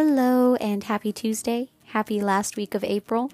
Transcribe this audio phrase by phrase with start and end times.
[0.00, 1.70] Hello and happy Tuesday.
[1.86, 3.32] Happy last week of April.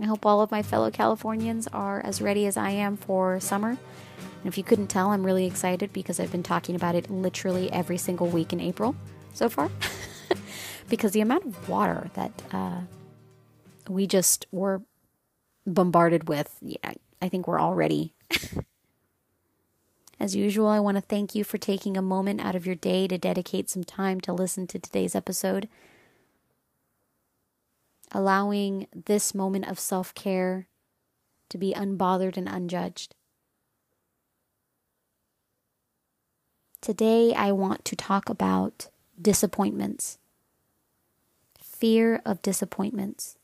[0.00, 3.68] I hope all of my fellow Californians are as ready as I am for summer.
[3.68, 7.70] And if you couldn't tell, I'm really excited because I've been talking about it literally
[7.72, 8.96] every single week in April
[9.34, 9.70] so far.
[10.88, 12.80] because the amount of water that uh,
[13.86, 14.80] we just were
[15.66, 18.14] bombarded with, yeah, I think we're all ready.
[20.18, 23.06] As usual, I want to thank you for taking a moment out of your day
[23.08, 25.68] to dedicate some time to listen to today's episode.
[28.12, 30.66] Allowing this moment of self care
[31.48, 33.14] to be unbothered and unjudged.
[36.80, 38.88] Today, I want to talk about
[39.20, 40.18] disappointments,
[41.60, 43.36] fear of disappointments.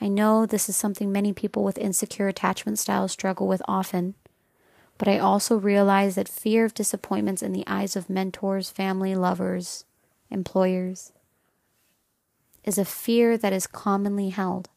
[0.00, 4.14] I know this is something many people with insecure attachment styles struggle with often.
[4.96, 9.86] But I also realize that fear of disappointments in the eyes of mentors, family, lovers,
[10.30, 11.12] employers
[12.64, 14.68] is a fear that is commonly held.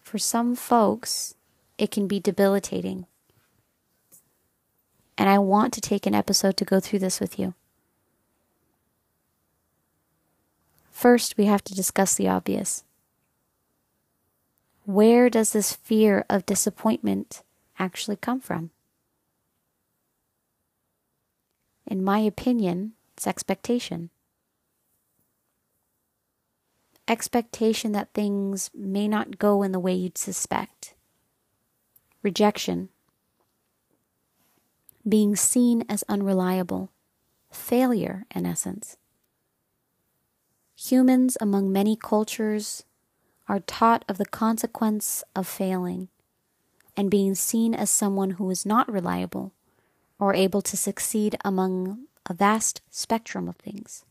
[0.00, 1.34] For some folks,
[1.76, 3.06] it can be debilitating.
[5.16, 7.54] And I want to take an episode to go through this with you.
[10.90, 12.84] First, we have to discuss the obvious.
[14.84, 17.42] Where does this fear of disappointment
[17.78, 18.70] actually come from?
[21.86, 24.10] In my opinion, it's expectation.
[27.08, 30.94] Expectation that things may not go in the way you'd suspect.
[32.22, 32.90] Rejection.
[35.08, 36.92] Being seen as unreliable.
[37.50, 38.98] Failure, in essence.
[40.76, 42.84] Humans, among many cultures,
[43.48, 46.08] are taught of the consequence of failing
[46.94, 49.54] and being seen as someone who is not reliable
[50.18, 54.04] or able to succeed among a vast spectrum of things.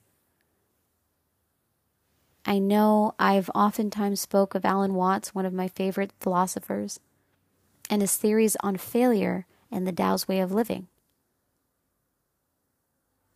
[2.47, 6.97] I know I've oftentimes spoke of Alan Watts, one of my favorite philosophers,
[7.89, 10.87] and his theories on failure and the Tao's way of living.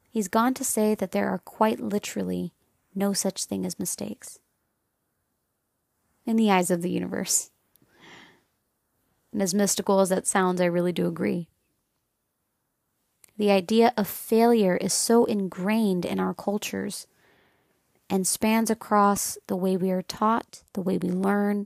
[0.09, 2.53] He's gone to say that there are quite literally
[2.95, 4.39] no such thing as mistakes
[6.25, 7.51] in the eyes of the universe.
[9.33, 11.49] And as mystical as that sounds, I really do agree.
[13.37, 17.07] The idea of failure is so ingrained in our cultures
[18.11, 21.65] and spans across the way we are taught, the way we learn,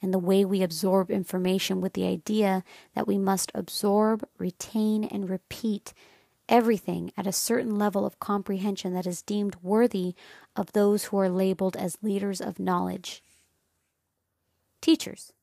[0.00, 2.64] and the way we absorb information with the idea
[2.94, 5.92] that we must absorb, retain, and repeat
[6.48, 10.14] everything at a certain level of comprehension that is deemed worthy
[10.56, 13.22] of those who are labeled as leaders of knowledge.
[14.80, 15.34] Teachers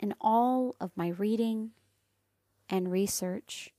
[0.00, 1.70] in all of my reading
[2.68, 3.70] and research,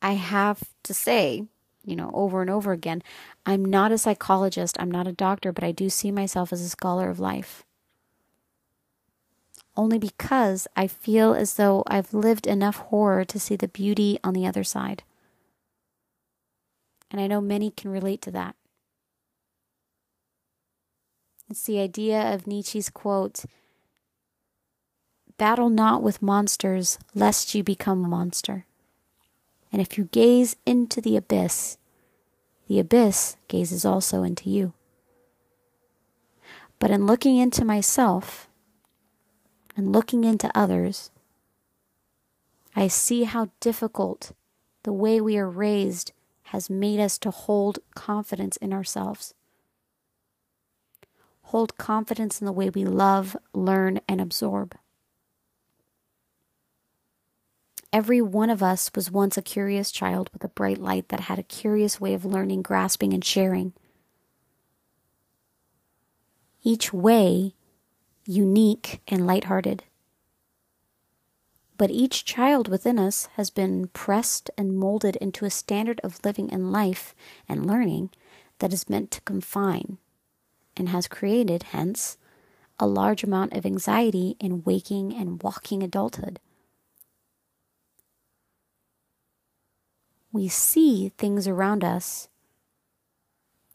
[0.00, 1.48] I have to say,
[1.84, 3.02] you know, over and over again,
[3.44, 6.68] I'm not a psychologist, I'm not a doctor, but I do see myself as a
[6.68, 7.64] scholar of life.
[9.76, 14.32] Only because I feel as though I've lived enough horror to see the beauty on
[14.32, 15.02] the other side.
[17.10, 18.56] And I know many can relate to that.
[21.50, 23.44] It's the idea of Nietzsche's quote
[25.36, 28.66] Battle not with monsters, lest you become a monster.
[29.74, 31.78] And if you gaze into the abyss,
[32.68, 34.72] the abyss gazes also into you.
[36.78, 38.48] But in looking into myself
[39.76, 41.10] and looking into others,
[42.76, 44.30] I see how difficult
[44.84, 46.12] the way we are raised
[46.44, 49.34] has made us to hold confidence in ourselves.
[51.46, 54.76] Hold confidence in the way we love, learn, and absorb.
[57.94, 61.38] Every one of us was once a curious child with a bright light that had
[61.38, 63.72] a curious way of learning, grasping, and sharing.
[66.64, 67.54] Each way
[68.26, 69.84] unique and light-hearted.
[71.76, 76.52] But each child within us has been pressed and molded into a standard of living
[76.52, 77.14] and life
[77.48, 78.10] and learning
[78.58, 79.98] that is meant to confine
[80.76, 82.18] and has created, hence,
[82.80, 86.40] a large amount of anxiety in waking and walking adulthood.
[90.34, 92.28] We see things around us.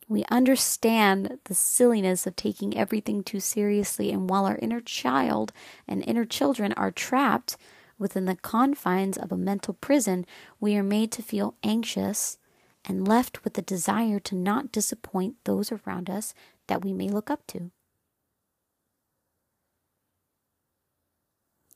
[0.10, 5.54] We understand the silliness of taking everything too seriously, and while our inner child
[5.88, 7.56] and inner children are trapped
[7.98, 10.26] within the confines of a mental prison,
[10.60, 12.38] we are made to feel anxious
[12.84, 16.34] and left with the desire to not disappoint those around us
[16.68, 17.72] that we may look up to.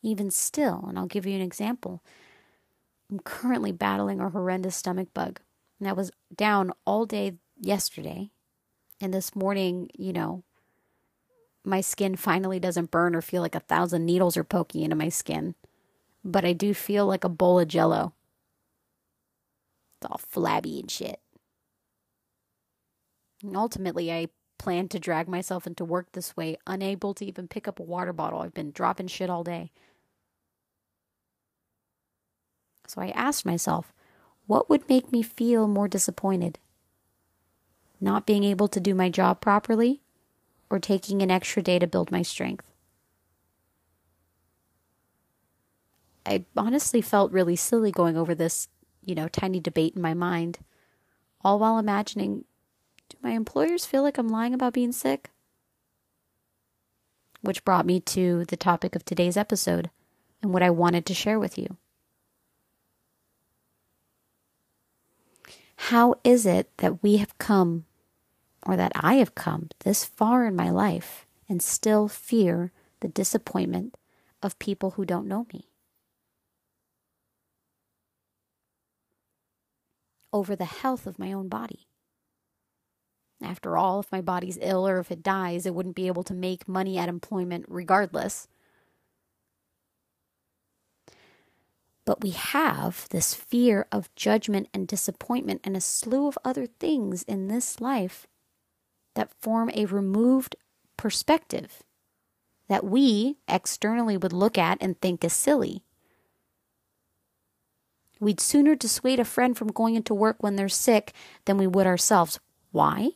[0.02, 2.04] Even still, and I'll give you an example
[3.10, 5.40] I'm currently battling a horrendous stomach bug.
[5.80, 8.30] And I was down all day yesterday.
[9.02, 10.44] And this morning, you know,
[11.66, 15.10] my skin finally doesn't burn or feel like a thousand needles are poking into my
[15.10, 15.56] skin.
[16.24, 18.14] But I do feel like a bowl of jello.
[19.98, 21.20] It's all flabby and shit.
[23.44, 27.68] And ultimately, I plan to drag myself into work this way, unable to even pick
[27.68, 28.40] up a water bottle.
[28.40, 29.72] I've been dropping shit all day.
[32.88, 33.94] So I asked myself,
[34.46, 36.60] what would make me feel more disappointed?
[38.02, 40.02] Not being able to do my job properly
[40.70, 42.70] or taking an extra day to build my strength?
[46.26, 48.68] I honestly felt really silly going over this,
[49.04, 50.60] you know, tiny debate in my mind,
[51.42, 52.46] all while imagining
[53.10, 55.30] do my employers feel like I'm lying about being sick?
[57.42, 59.90] Which brought me to the topic of today's episode
[60.42, 61.78] and what I wanted to share with you.
[65.88, 67.84] How is it that we have come,
[68.66, 72.72] or that I have come this far in my life and still fear
[73.02, 73.98] the disappointment
[74.42, 75.68] of people who don't know me?
[80.32, 81.86] Over the health of my own body.
[83.44, 86.34] After all, if my body's ill or if it dies, it wouldn't be able to
[86.34, 88.48] make money at employment regardless.
[92.06, 97.24] But we have this fear of judgment and disappointment and a slew of other things
[97.24, 98.28] in this life
[99.16, 100.56] that form a removed
[100.98, 101.84] perspective
[102.68, 105.84] that we externally would look at and think is silly.
[108.20, 111.14] We'd sooner dissuade a friend from going into work when they're sick
[111.46, 112.40] than we would ourselves.
[112.72, 113.12] Why?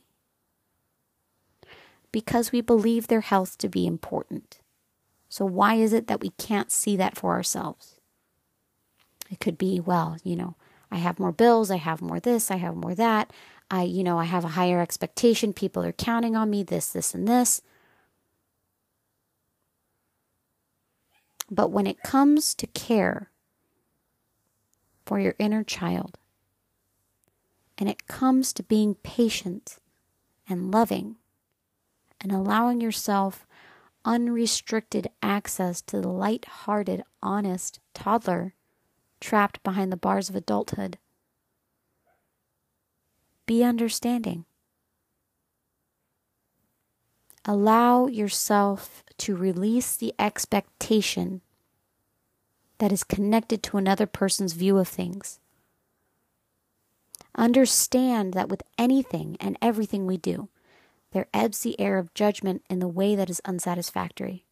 [2.11, 4.59] Because we believe their health to be important.
[5.29, 7.96] So, why is it that we can't see that for ourselves?
[9.29, 10.55] It could be, well, you know,
[10.91, 13.31] I have more bills, I have more this, I have more that.
[13.69, 15.51] I, you know, I have a higher expectation.
[15.51, 17.61] People are counting on me, this, this, and this.
[21.49, 23.29] But when it comes to care
[25.05, 26.17] for your inner child,
[27.77, 29.77] and it comes to being patient
[30.49, 31.17] and loving
[32.19, 33.45] and allowing yourself
[34.03, 38.55] unrestricted access to the light-hearted, honest toddler
[39.19, 40.97] trapped behind the bars of adulthood.
[43.45, 44.45] Be understanding.
[47.45, 51.41] Allow yourself to release the expectation
[52.79, 55.39] that is connected to another person's view of things.
[57.35, 60.49] Understand that with anything and everything we do,
[61.11, 64.46] there ebbs the air of judgment in the way that is unsatisfactory.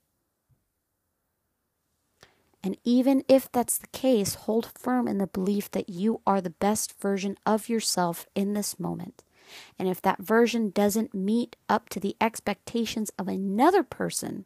[2.65, 6.49] And even if that's the case, hold firm in the belief that you are the
[6.49, 9.23] best version of yourself in this moment.
[9.77, 14.45] And if that version doesn't meet up to the expectations of another person,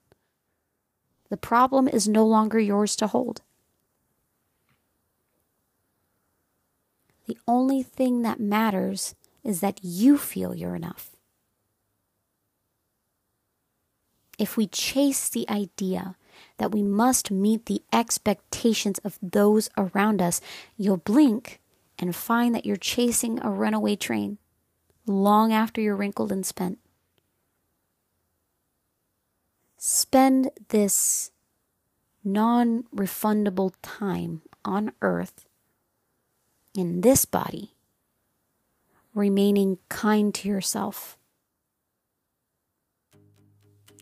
[1.30, 3.42] the problem is no longer yours to hold.
[7.26, 11.12] The only thing that matters is that you feel you're enough.
[14.38, 16.18] If we chase the idea
[16.58, 20.42] that we must meet the expectations of those around us,
[20.78, 21.60] you'll blink
[21.98, 24.38] and find that you're chasing a runaway train
[25.06, 26.80] long after you're wrinkled and spent.
[29.78, 31.32] Spend this
[32.24, 35.46] non refundable time on earth
[36.74, 37.74] in this body,
[39.14, 41.19] remaining kind to yourself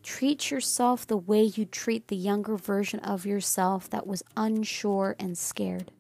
[0.08, 5.38] Treat yourself the way you treat the younger version of yourself that was unsure and
[5.38, 5.92] scared,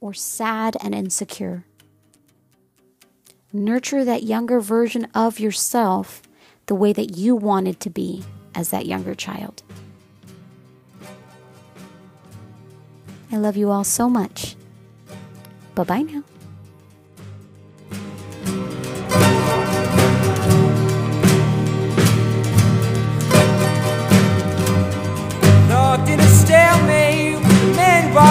[0.00, 1.66] or sad and insecure.
[3.52, 6.22] Nurture that younger version of yourself
[6.64, 8.24] the way that you wanted to be
[8.54, 9.62] as that younger child.
[13.30, 14.56] I love you all so much.
[15.74, 16.24] Bye bye now.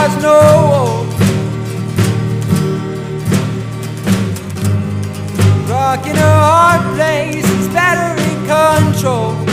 [0.05, 1.05] eyes know.
[5.69, 9.44] Rocking a hard place it's better in control.